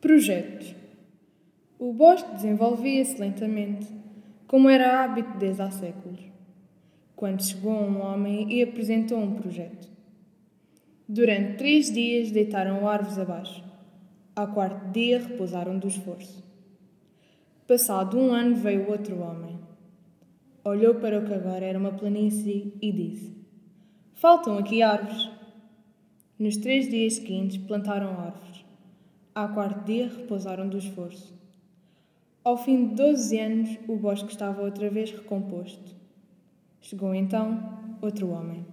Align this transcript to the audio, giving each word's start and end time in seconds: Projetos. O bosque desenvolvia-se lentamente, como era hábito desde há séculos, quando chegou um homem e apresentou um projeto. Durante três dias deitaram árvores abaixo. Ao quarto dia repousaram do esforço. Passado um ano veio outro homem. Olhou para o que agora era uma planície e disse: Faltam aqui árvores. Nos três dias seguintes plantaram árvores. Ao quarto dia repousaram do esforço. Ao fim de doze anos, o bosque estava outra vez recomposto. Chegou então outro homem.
Projetos. 0.00 0.76
O 1.76 1.92
bosque 1.92 2.32
desenvolvia-se 2.32 3.20
lentamente, 3.20 3.88
como 4.46 4.68
era 4.68 5.02
hábito 5.02 5.36
desde 5.38 5.60
há 5.60 5.72
séculos, 5.72 6.20
quando 7.16 7.42
chegou 7.42 7.72
um 7.72 8.00
homem 8.00 8.48
e 8.48 8.62
apresentou 8.62 9.18
um 9.18 9.34
projeto. 9.34 9.88
Durante 11.08 11.56
três 11.56 11.92
dias 11.92 12.30
deitaram 12.30 12.86
árvores 12.86 13.18
abaixo. 13.18 13.64
Ao 14.36 14.46
quarto 14.46 14.92
dia 14.92 15.18
repousaram 15.18 15.76
do 15.76 15.88
esforço. 15.88 16.44
Passado 17.66 18.16
um 18.16 18.32
ano 18.32 18.54
veio 18.54 18.88
outro 18.88 19.18
homem. 19.20 19.58
Olhou 20.64 20.94
para 20.94 21.18
o 21.18 21.26
que 21.26 21.34
agora 21.34 21.66
era 21.66 21.78
uma 21.78 21.90
planície 21.90 22.72
e 22.80 22.92
disse: 22.92 23.36
Faltam 24.14 24.58
aqui 24.58 24.80
árvores. 24.80 25.28
Nos 26.38 26.56
três 26.56 26.88
dias 26.88 27.14
seguintes 27.14 27.56
plantaram 27.56 28.10
árvores. 28.10 28.67
Ao 29.38 29.50
quarto 29.50 29.84
dia 29.84 30.08
repousaram 30.08 30.68
do 30.68 30.78
esforço. 30.78 31.32
Ao 32.42 32.56
fim 32.56 32.88
de 32.88 32.96
doze 32.96 33.38
anos, 33.38 33.78
o 33.86 33.94
bosque 33.94 34.32
estava 34.32 34.62
outra 34.62 34.90
vez 34.90 35.12
recomposto. 35.12 35.94
Chegou 36.80 37.14
então 37.14 37.78
outro 38.02 38.30
homem. 38.30 38.66